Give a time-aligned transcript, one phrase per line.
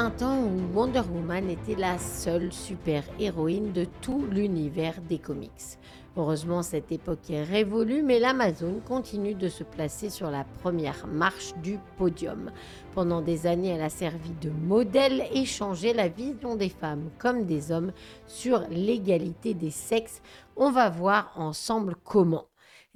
[0.00, 5.76] un temps où Wonder Woman était la seule super-héroïne de tout l'univers des comics.
[6.16, 11.52] Heureusement, cette époque est révolue, mais l'Amazon continue de se placer sur la première marche
[11.62, 12.50] du podium.
[12.94, 17.44] Pendant des années, elle a servi de modèle et changé la vision des femmes comme
[17.44, 17.92] des hommes
[18.26, 20.22] sur l'égalité des sexes.
[20.56, 22.46] On va voir ensemble comment.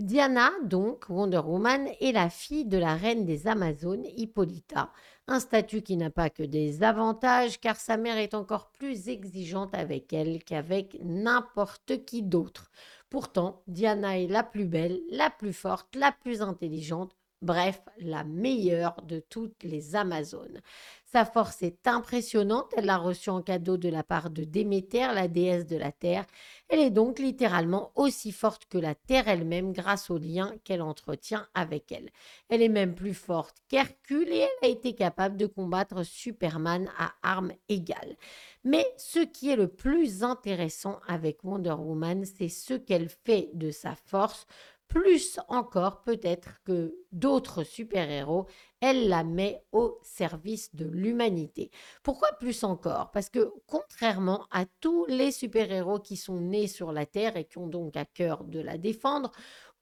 [0.00, 4.90] Diana, donc Wonder Woman, est la fille de la reine des Amazones, Hippolyta,
[5.28, 9.72] un statut qui n'a pas que des avantages car sa mère est encore plus exigeante
[9.72, 12.72] avec elle qu'avec n'importe qui d'autre.
[13.08, 19.02] Pourtant, Diana est la plus belle, la plus forte, la plus intelligente, bref, la meilleure
[19.02, 20.60] de toutes les Amazones.
[21.04, 25.28] Sa force est impressionnante, elle l'a reçue en cadeau de la part de Déméter, la
[25.28, 26.26] déesse de la Terre.
[26.68, 31.46] Elle est donc littéralement aussi forte que la Terre elle-même grâce aux liens qu'elle entretient
[31.54, 32.10] avec elle.
[32.48, 37.12] Elle est même plus forte qu'Hercule et elle a été capable de combattre Superman à
[37.22, 38.16] armes égales.
[38.64, 43.70] Mais ce qui est le plus intéressant avec Wonder Woman, c'est ce qu'elle fait de
[43.70, 44.46] sa force
[44.88, 48.46] plus encore peut-être que d'autres super-héros,
[48.80, 51.70] elle la met au service de l'humanité.
[52.02, 53.10] Pourquoi plus encore?
[53.10, 57.58] Parce que contrairement à tous les super-héros qui sont nés sur la Terre et qui
[57.58, 59.32] ont donc à cœur de la défendre,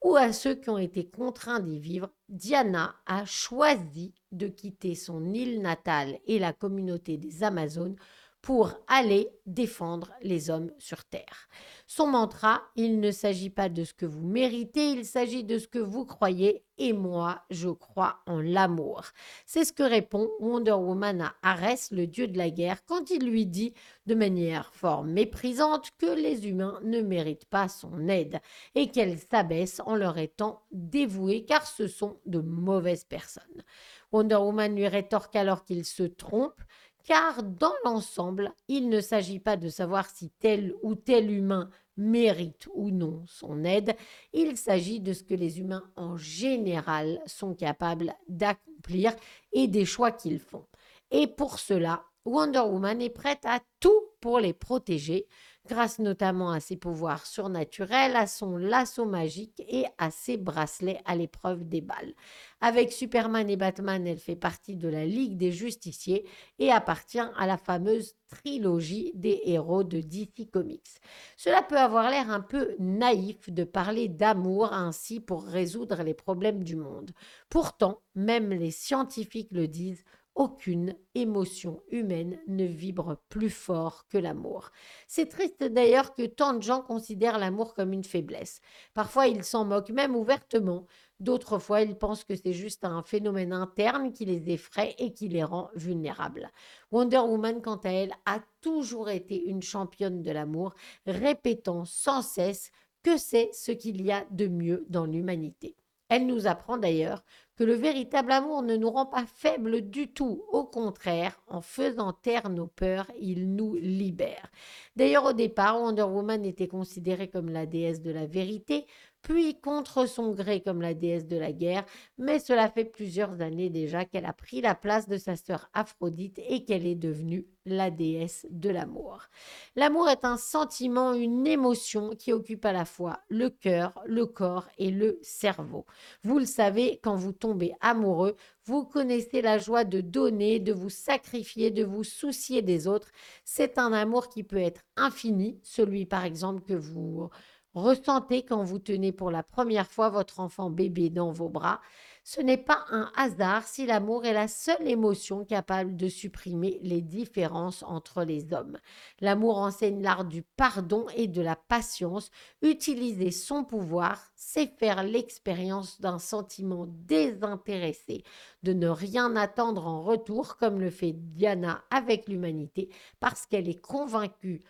[0.02, 5.32] ou à ceux qui ont été contraints d'y vivre, Diana a choisi de quitter son
[5.32, 7.96] île natale et la communauté des Amazones
[8.42, 11.48] pour aller défendre les hommes sur Terre.
[11.86, 15.68] Son mantra, il ne s'agit pas de ce que vous méritez, il s'agit de ce
[15.68, 19.04] que vous croyez, et moi, je crois en l'amour.
[19.46, 23.24] C'est ce que répond Wonder Woman à Ares, le dieu de la guerre, quand il
[23.24, 23.74] lui dit
[24.06, 28.40] de manière fort méprisante que les humains ne méritent pas son aide
[28.74, 33.62] et qu'elle s'abaisse en leur étant dévouée car ce sont de mauvaises personnes.
[34.10, 36.60] Wonder Woman lui rétorque alors qu'il se trompe
[37.04, 42.68] car dans l'ensemble, il ne s'agit pas de savoir si tel ou tel humain mérite
[42.74, 43.94] ou non son aide,
[44.32, 49.14] il s'agit de ce que les humains en général sont capables d'accomplir
[49.52, 50.66] et des choix qu'ils font.
[51.10, 55.26] Et pour cela, Wonder Woman est prête à tout pour les protéger,
[55.68, 61.14] grâce notamment à ses pouvoirs surnaturels, à son lasso magique et à ses bracelets à
[61.14, 62.14] l'épreuve des balles.
[62.60, 66.28] Avec Superman et Batman, elle fait partie de la Ligue des Justiciers
[66.58, 71.00] et appartient à la fameuse trilogie des héros de DC Comics.
[71.36, 76.64] Cela peut avoir l'air un peu naïf de parler d'amour ainsi pour résoudre les problèmes
[76.64, 77.12] du monde.
[77.50, 80.04] Pourtant, même les scientifiques le disent,
[80.34, 84.70] aucune émotion humaine ne vibre plus fort que l'amour.
[85.06, 88.60] C'est triste d'ailleurs que tant de gens considèrent l'amour comme une faiblesse.
[88.94, 90.86] Parfois ils s'en moquent même ouvertement,
[91.20, 95.28] d'autres fois ils pensent que c'est juste un phénomène interne qui les effraie et qui
[95.28, 96.50] les rend vulnérables.
[96.90, 100.74] Wonder Woman, quant à elle, a toujours été une championne de l'amour,
[101.06, 102.70] répétant sans cesse
[103.02, 105.76] que c'est ce qu'il y a de mieux dans l'humanité.
[106.12, 107.24] Elle nous apprend d'ailleurs
[107.56, 110.44] que le véritable amour ne nous rend pas faibles du tout.
[110.52, 114.50] Au contraire, en faisant taire nos peurs, il nous libère.
[114.94, 118.84] D'ailleurs, au départ, Wonder Woman était considérée comme la déesse de la vérité,
[119.22, 121.84] puis contre son gré comme la déesse de la guerre,
[122.18, 126.40] mais cela fait plusieurs années déjà qu'elle a pris la place de sa sœur Aphrodite
[126.48, 129.28] et qu'elle est devenue la déesse de l'amour.
[129.76, 134.68] L'amour est un sentiment, une émotion qui occupe à la fois le cœur, le corps
[134.78, 135.86] et le cerveau.
[136.24, 140.90] Vous le savez, quand vous tombez amoureux, vous connaissez la joie de donner, de vous
[140.90, 143.10] sacrifier, de vous soucier des autres.
[143.44, 147.30] C'est un amour qui peut être infini, celui par exemple que vous
[147.74, 151.80] Ressentez quand vous tenez pour la première fois votre enfant bébé dans vos bras.
[152.24, 157.00] Ce n'est pas un hasard si l'amour est la seule émotion capable de supprimer les
[157.00, 158.78] différences entre les hommes.
[159.20, 162.30] L'amour enseigne l'art du pardon et de la patience.
[162.60, 168.22] Utiliser son pouvoir, c'est faire l'expérience d'un sentiment désintéressé,
[168.62, 173.80] de ne rien attendre en retour comme le fait Diana avec l'humanité, parce qu'elle est
[173.80, 174.62] convaincue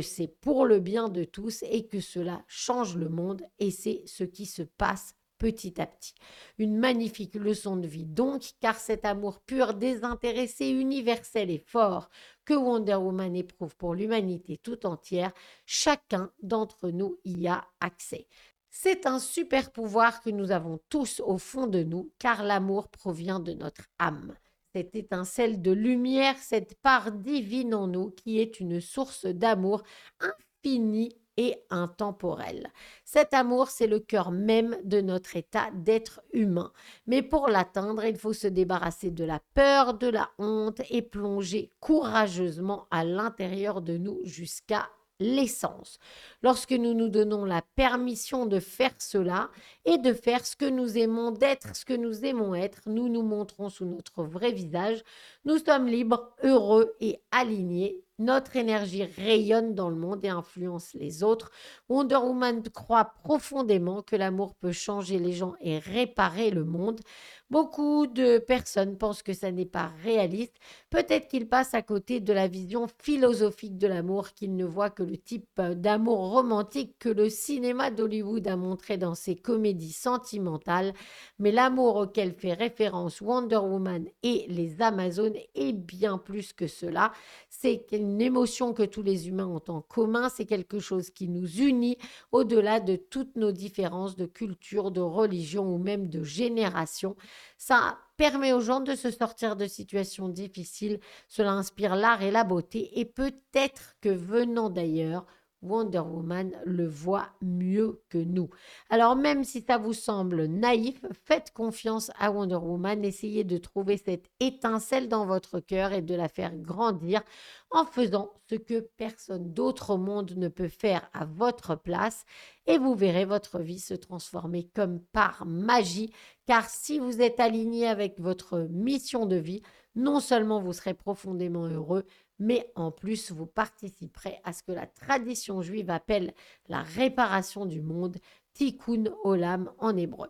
[0.00, 4.24] c'est pour le bien de tous et que cela change le monde et c'est ce
[4.24, 6.14] qui se passe petit à petit.
[6.58, 12.08] Une magnifique leçon de vie donc, car cet amour pur, désintéressé, universel et fort
[12.44, 15.32] que Wonder Woman éprouve pour l'humanité tout entière,
[15.66, 18.26] chacun d'entre nous y a accès.
[18.70, 23.40] C'est un super pouvoir que nous avons tous au fond de nous, car l'amour provient
[23.40, 24.34] de notre âme
[24.76, 29.82] cette étincelle de lumière, cette part divine en nous qui est une source d'amour
[30.20, 32.70] infini et intemporel.
[33.02, 36.74] Cet amour, c'est le cœur même de notre état d'être humain.
[37.06, 41.70] Mais pour l'atteindre, il faut se débarrasser de la peur, de la honte et plonger
[41.80, 44.90] courageusement à l'intérieur de nous jusqu'à
[45.20, 45.98] l'essence.
[46.42, 49.50] Lorsque nous nous donnons la permission de faire cela
[49.84, 53.22] et de faire ce que nous aimons, d'être ce que nous aimons être, nous nous
[53.22, 55.02] montrons sous notre vrai visage,
[55.44, 61.22] nous sommes libres, heureux et alignés notre énergie rayonne dans le monde et influence les
[61.22, 61.50] autres.
[61.88, 67.00] Wonder Woman croit profondément que l'amour peut changer les gens et réparer le monde.
[67.48, 70.56] Beaucoup de personnes pensent que ça n'est pas réaliste.
[70.90, 75.04] Peut-être qu'ils passent à côté de la vision philosophique de l'amour, qu'ils ne voient que
[75.04, 80.92] le type d'amour romantique que le cinéma d'Hollywood a montré dans ses comédies sentimentales.
[81.38, 87.12] Mais l'amour auquel fait référence Wonder Woman et les Amazones est bien plus que cela.
[87.48, 91.60] C'est une émotion que tous les humains ont en commun, c'est quelque chose qui nous
[91.60, 91.96] unit
[92.32, 97.14] au-delà de toutes nos différences de culture, de religion ou même de génération.
[97.58, 102.44] Ça permet aux gens de se sortir de situations difficiles, cela inspire l'art et la
[102.44, 102.98] beauté.
[102.98, 105.26] Et peut-être que venant d'ailleurs,
[105.62, 108.50] Wonder Woman le voit mieux que nous.
[108.90, 113.96] Alors même si ça vous semble naïf, faites confiance à Wonder Woman, essayez de trouver
[113.96, 117.22] cette étincelle dans votre cœur et de la faire grandir
[117.70, 122.24] en faisant ce que personne d'autre au monde ne peut faire à votre place
[122.66, 126.12] et vous verrez votre vie se transformer comme par magie
[126.46, 129.62] car si vous êtes aligné avec votre mission de vie,
[129.96, 132.04] non seulement vous serez profondément heureux,
[132.38, 136.34] mais en plus vous participerez à ce que la tradition juive appelle
[136.68, 138.16] la réparation du monde,
[138.54, 140.28] tikkun olam en hébreu.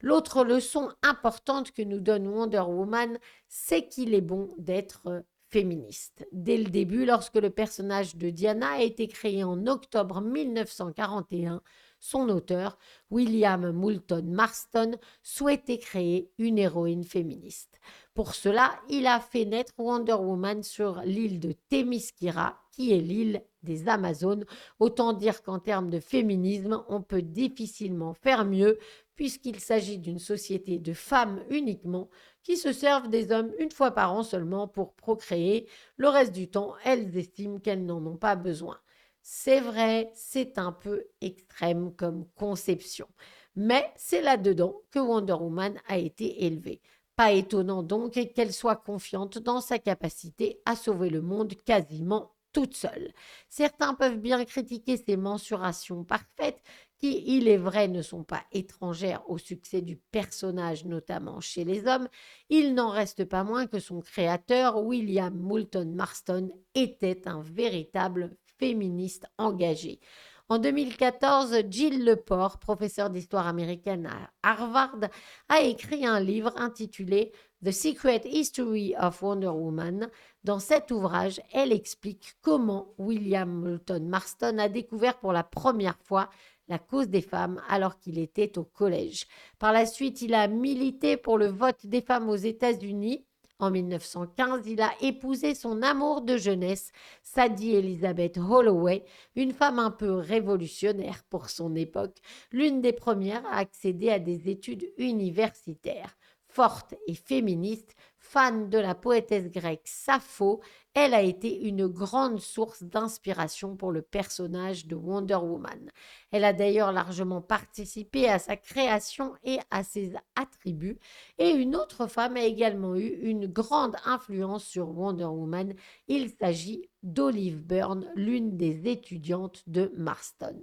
[0.00, 6.26] L'autre leçon importante que nous donne Wonder Woman, c'est qu'il est bon d'être féministe.
[6.32, 11.62] Dès le début, lorsque le personnage de Diana a été créé en octobre 1941,
[11.98, 12.78] son auteur,
[13.10, 17.80] William Moulton Marston, souhaitait créer une héroïne féministe.
[18.16, 23.42] Pour cela, il a fait naître Wonder Woman sur l'île de Themyscira, qui est l'île
[23.62, 24.46] des Amazones.
[24.80, 28.78] Autant dire qu'en termes de féminisme, on peut difficilement faire mieux,
[29.16, 32.08] puisqu'il s'agit d'une société de femmes uniquement
[32.42, 35.68] qui se servent des hommes une fois par an seulement pour procréer.
[35.98, 38.78] Le reste du temps, elles estiment qu'elles n'en ont pas besoin.
[39.20, 43.08] C'est vrai, c'est un peu extrême comme conception.
[43.56, 46.80] Mais c'est là-dedans que Wonder Woman a été élevée.
[47.16, 52.74] Pas étonnant donc qu'elle soit confiante dans sa capacité à sauver le monde quasiment toute
[52.74, 53.12] seule.
[53.48, 56.62] Certains peuvent bien critiquer ses mensurations parfaites,
[56.98, 61.86] qui, il est vrai, ne sont pas étrangères au succès du personnage, notamment chez les
[61.86, 62.08] hommes,
[62.48, 69.26] il n'en reste pas moins que son créateur, William Moulton Marston, était un véritable féministe
[69.36, 70.00] engagée.
[70.48, 75.00] En 2014, Jill Leport, professeure d'histoire américaine à Harvard,
[75.48, 77.32] a écrit un livre intitulé
[77.64, 80.08] The Secret History of Wonder Woman.
[80.44, 86.30] Dans cet ouvrage, elle explique comment William Moulton Marston a découvert pour la première fois
[86.68, 89.26] la cause des femmes alors qu'il était au collège.
[89.58, 93.26] Par la suite, il a milité pour le vote des femmes aux États-Unis
[93.58, 96.92] en 1915, il a épousé son amour de jeunesse,
[97.22, 99.04] Sadie Elizabeth Holloway,
[99.34, 102.16] une femme un peu révolutionnaire pour son époque,
[102.52, 106.16] l'une des premières à accéder à des études universitaires.
[106.48, 110.60] Forte et féministe, fan de la poétesse grecque Sappho,
[110.96, 115.90] elle a été une grande source d'inspiration pour le personnage de Wonder Woman.
[116.30, 120.98] Elle a d'ailleurs largement participé à sa création et à ses attributs,
[121.36, 125.74] et une autre femme a également eu une grande influence sur Wonder Woman.
[126.08, 130.60] Il s'agit d'Olive Byrne, l'une des étudiantes de Marston.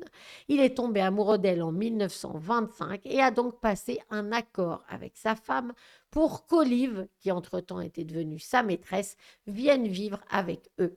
[0.50, 5.36] Il est tombé amoureux d'elle en 1925 et a donc passé un accord avec sa
[5.36, 5.74] femme
[6.12, 9.16] pour qu'Olive, qui entre-temps était devenue sa maîtresse,
[9.48, 10.96] vienne vivre avec eux.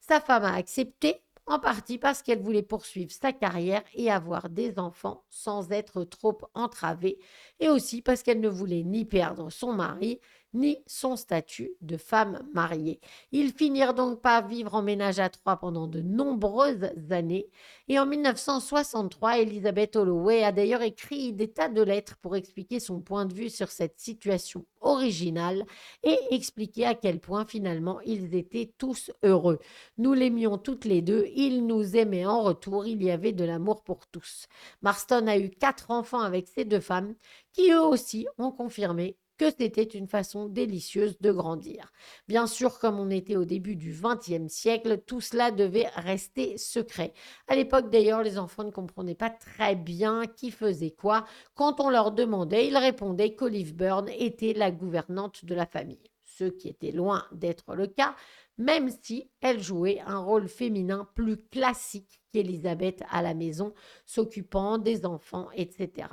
[0.00, 4.78] Sa femme a accepté, en partie parce qu'elle voulait poursuivre sa carrière et avoir des
[4.78, 7.18] enfants sans être trop entravée,
[7.60, 10.20] et aussi parce qu'elle ne voulait ni perdre son mari,
[10.54, 13.00] ni son statut de femme mariée.
[13.32, 17.48] Ils finirent donc par vivre en ménage à trois pendant de nombreuses années
[17.88, 23.00] et en 1963, Elizabeth Holloway a d'ailleurs écrit des tas de lettres pour expliquer son
[23.00, 25.64] point de vue sur cette situation originale
[26.02, 29.58] et expliquer à quel point finalement ils étaient tous heureux.
[29.96, 33.82] Nous l'aimions toutes les deux, il nous aimait en retour, il y avait de l'amour
[33.82, 34.46] pour tous.
[34.82, 37.14] Marston a eu quatre enfants avec ces deux femmes
[37.58, 41.92] qui eux aussi ont confirmé que c'était une façon délicieuse de grandir.
[42.28, 47.12] Bien sûr, comme on était au début du XXe siècle, tout cela devait rester secret.
[47.48, 51.24] À l'époque d'ailleurs, les enfants ne comprenaient pas très bien qui faisait quoi.
[51.56, 56.44] Quand on leur demandait, ils répondaient qu'Olive Byrne était la gouvernante de la famille ce
[56.44, 58.14] qui était loin d'être le cas,
[58.58, 63.74] même si elle jouait un rôle féminin plus classique qu'Elisabeth à la maison,
[64.06, 66.06] s'occupant des enfants, etc.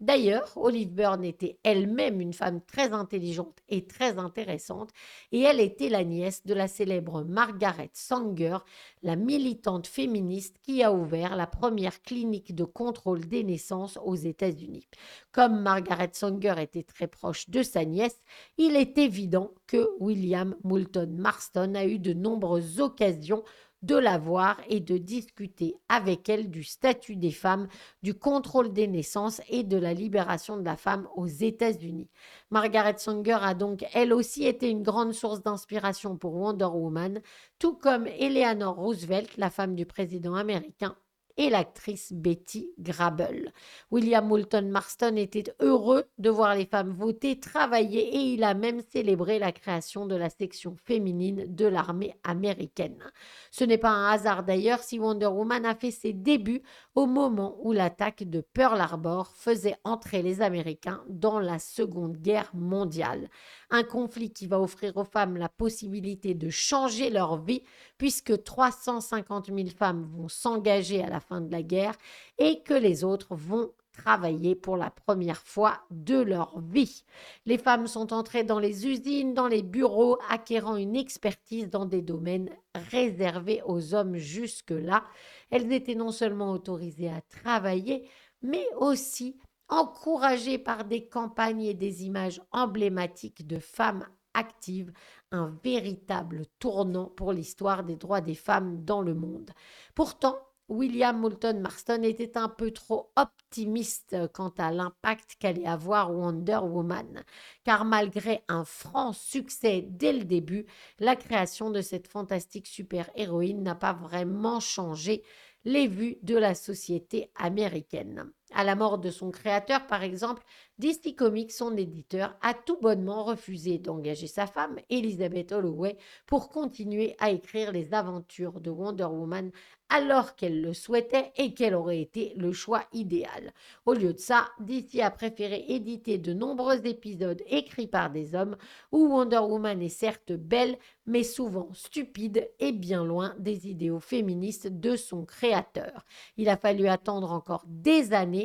[0.00, 4.90] D'ailleurs, Olive Byrne était elle-même une femme très intelligente et très intéressante,
[5.30, 8.56] et elle était la nièce de la célèbre Margaret Sanger,
[9.02, 14.88] la militante féministe qui a ouvert la première clinique de contrôle des naissances aux États-Unis.
[15.32, 18.22] Comme Margaret Sanger était très proche de sa nièce,
[18.56, 23.44] il est évident que William Moulton Marston a eu de nombreuses occasions
[23.82, 27.68] de la voir et de discuter avec elle du statut des femmes,
[28.02, 32.08] du contrôle des naissances et de la libération de la femme aux États-Unis.
[32.50, 37.20] Margaret Sanger a donc elle aussi été une grande source d'inspiration pour Wonder Woman,
[37.58, 40.96] tout comme Eleanor Roosevelt, la femme du président américain
[41.40, 43.50] et l'actrice Betty Grable.
[43.90, 48.82] William Moulton Marston était heureux de voir les femmes voter, travailler et il a même
[48.92, 53.02] célébré la création de la section féminine de l'armée américaine.
[53.50, 56.60] Ce n'est pas un hasard d'ailleurs si Wonder Woman a fait ses débuts
[56.94, 62.50] au moment où l'attaque de Pearl Harbor faisait entrer les Américains dans la Seconde Guerre
[62.52, 63.30] mondiale.
[63.70, 67.62] Un conflit qui va offrir aux femmes la possibilité de changer leur vie
[67.96, 71.94] puisque 350 000 femmes vont s'engager à la fin de la guerre
[72.38, 77.04] et que les autres vont travailler pour la première fois de leur vie.
[77.46, 82.02] Les femmes sont entrées dans les usines, dans les bureaux, acquérant une expertise dans des
[82.02, 85.04] domaines réservés aux hommes jusque-là.
[85.50, 88.08] Elles étaient non seulement autorisées à travailler,
[88.42, 89.36] mais aussi
[89.68, 94.92] encouragées par des campagnes et des images emblématiques de femmes actives,
[95.32, 99.50] un véritable tournant pour l'histoire des droits des femmes dans le monde.
[99.94, 100.38] Pourtant,
[100.70, 107.24] William Moulton Marston était un peu trop optimiste quant à l'impact qu'allait avoir Wonder Woman,
[107.64, 110.66] car malgré un franc succès dès le début,
[111.00, 115.24] la création de cette fantastique super-héroïne n'a pas vraiment changé
[115.64, 118.30] les vues de la société américaine.
[118.52, 120.42] À la mort de son créateur, par exemple,
[120.78, 127.14] DC Comics, son éditeur, a tout bonnement refusé d'engager sa femme, Elizabeth Holloway, pour continuer
[127.18, 129.50] à écrire les aventures de Wonder Woman
[129.90, 133.52] alors qu'elle le souhaitait et qu'elle aurait été le choix idéal.
[133.84, 138.56] Au lieu de ça, DC a préféré éditer de nombreux épisodes écrits par des hommes
[138.92, 144.68] où Wonder Woman est certes belle, mais souvent stupide et bien loin des idéaux féministes
[144.68, 146.06] de son créateur.
[146.36, 148.39] Il a fallu attendre encore des années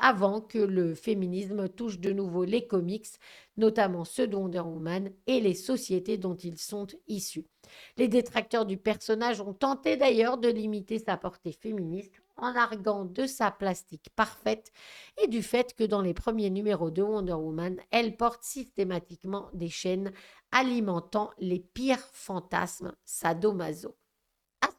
[0.00, 3.08] avant que le féminisme touche de nouveau les comics,
[3.56, 7.46] notamment ceux de Wonder Woman et les sociétés dont ils sont issus.
[7.96, 13.26] Les détracteurs du personnage ont tenté d'ailleurs de limiter sa portée féministe en arguant de
[13.26, 14.72] sa plastique parfaite
[15.20, 19.68] et du fait que dans les premiers numéros de Wonder Woman, elle porte systématiquement des
[19.68, 20.12] chaînes
[20.52, 23.96] alimentant les pires fantasmes sadomaso.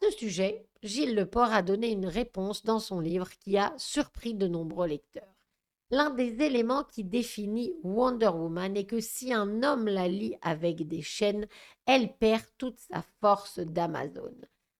[0.01, 4.47] Ce sujet, Gilles Leport a donné une réponse dans son livre qui a surpris de
[4.47, 5.35] nombreux lecteurs.
[5.91, 10.87] L'un des éléments qui définit Wonder Woman est que si un homme la lit avec
[10.87, 11.47] des chaînes,
[11.85, 14.35] elle perd toute sa force d'Amazon.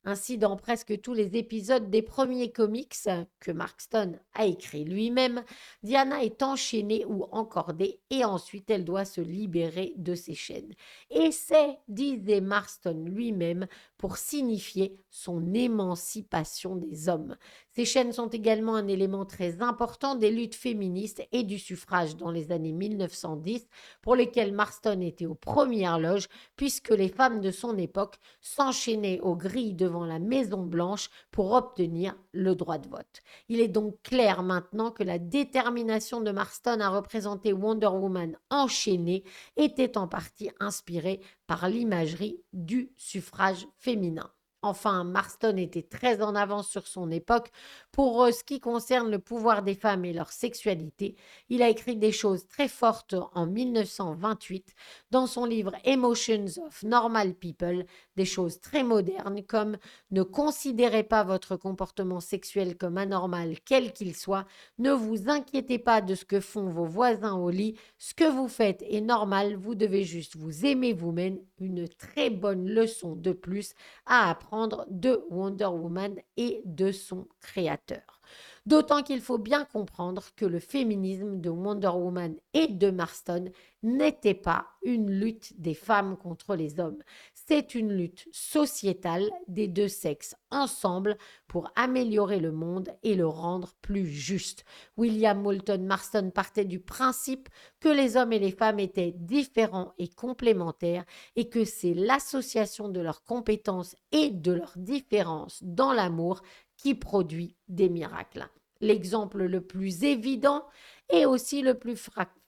[0.06, 2.96] Ainsi, dans presque tous les épisodes des premiers comics
[3.39, 5.44] que Mark Stone a écrit lui-même,
[5.84, 10.74] Diana est enchaînée ou encordée et ensuite elle doit se libérer de ses chaînes.
[11.10, 17.36] Et c'est, disait Marston lui-même, pour signifier son émancipation des hommes.
[17.80, 22.30] Ces chaînes sont également un élément très important des luttes féministes et du suffrage dans
[22.30, 23.70] les années 1910,
[24.02, 29.38] pour lesquelles Marston était aux premières loges, puisque les femmes de son époque s'enchaînaient aux
[29.38, 33.22] grilles devant la Maison Blanche pour obtenir le droit de vote.
[33.48, 39.24] Il est donc clair maintenant que la détermination de Marston à représenter Wonder Woman enchaînée
[39.56, 44.30] était en partie inspirée par l'imagerie du suffrage féminin.
[44.62, 47.51] Enfin, Marston était très en avance sur son époque.
[47.94, 51.16] Pour euh, ce qui concerne le pouvoir des femmes et leur sexualité.
[51.50, 54.75] Il a écrit des choses très fortes en 1928
[55.12, 57.86] dans son livre Emotions of Normal People,
[58.16, 59.78] des choses très modernes comme
[60.12, 64.46] ne considérez pas votre comportement sexuel comme anormal quel qu'il soit,
[64.78, 68.48] ne vous inquiétez pas de ce que font vos voisins au lit, ce que vous
[68.48, 73.74] faites est normal, vous devez juste vous aimer vous-même, une très bonne leçon de plus
[74.06, 74.49] à apprendre
[74.89, 78.22] de Wonder Woman et de son créateur.
[78.65, 83.46] D'autant qu'il faut bien comprendre que le féminisme de Wonder Woman et de Marston
[83.84, 87.01] n'était pas une lutte des femmes contre les hommes.
[87.50, 93.74] C'est une lutte sociétale des deux sexes ensemble pour améliorer le monde et le rendre
[93.82, 94.65] plus juste.
[94.98, 100.10] William Moulton Marston partait du principe que les hommes et les femmes étaient différents et
[100.10, 106.44] complémentaires et que c'est l'association de leurs compétences et de leurs différences dans l'amour
[106.77, 108.48] qui produit des miracles.
[108.79, 110.68] L'exemple le plus évident
[111.12, 111.96] et aussi le plus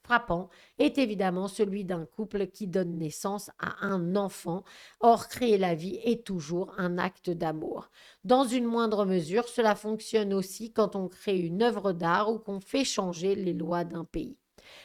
[0.03, 4.63] frappant est évidemment celui d'un couple qui donne naissance à un enfant.
[4.99, 7.89] Or, créer la vie est toujours un acte d'amour.
[8.23, 12.59] Dans une moindre mesure, cela fonctionne aussi quand on crée une œuvre d'art ou qu'on
[12.59, 14.37] fait changer les lois d'un pays.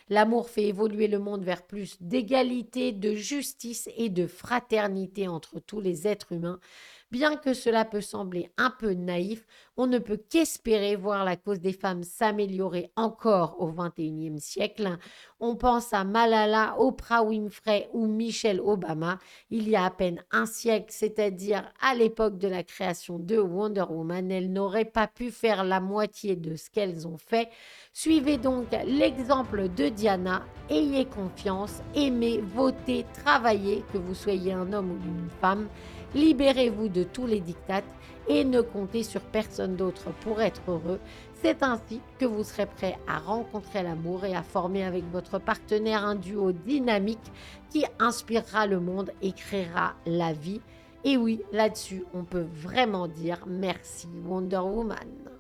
[0.09, 5.81] L'amour fait évoluer le monde vers plus d'égalité, de justice et de fraternité entre tous
[5.81, 6.61] les êtres humains.
[7.13, 9.47] Bien que cela peut sembler un peu naïf,
[9.77, 14.99] on ne peut qu'espérer voir la cause des femmes s'améliorer encore au XXIe siècle.
[15.39, 19.19] On pense à Malala, Oprah Winfrey ou Michelle Obama
[19.51, 23.85] il y a à peine un siècle, c'est-à-dire à, l'époque de la création de Wonder
[23.89, 24.31] Woman.
[24.31, 27.49] Elles n'auraient pas pu faire la moitié de ce qu'elles ont fait.
[27.93, 34.91] Suivez donc l'exemple de Diana, ayez confiance, aimez, votez, travaillez, que vous soyez un homme
[34.91, 35.69] ou une femme.
[36.17, 37.83] Libérez-vous de tous les dictats
[38.27, 40.99] et ne comptez sur personne d'autre pour être heureux.
[41.43, 46.07] C'est ainsi que vous serez prêt à rencontrer l'amour et à former avec votre partenaire
[46.07, 47.19] un duo dynamique
[47.69, 50.63] qui inspirera le monde et créera la vie.
[51.05, 55.36] Et oui, là-dessus, on peut vraiment dire merci Wonder Woman.